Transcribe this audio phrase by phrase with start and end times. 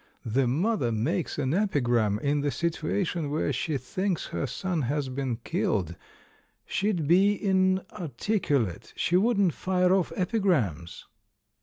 [0.25, 5.35] The mother makes an epigram in the situation where she thinks her son has been
[5.43, 5.95] killed—
[6.65, 11.05] she'd be in articulate, she wouldn't fire off epigrams."